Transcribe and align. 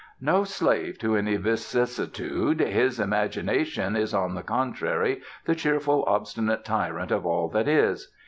No 0.19 0.43
slave 0.43 0.97
to 0.97 1.15
any 1.15 1.35
vicissitude, 1.37 2.59
his 2.59 2.99
imagination 2.99 3.95
is, 3.95 4.15
on 4.15 4.33
the 4.33 4.41
contrary, 4.41 5.21
the 5.45 5.53
cheerful 5.53 6.03
obstinate 6.07 6.65
tyrant 6.65 7.11
of 7.11 7.23
all 7.23 7.49
that 7.49 7.67
is. 7.67 8.09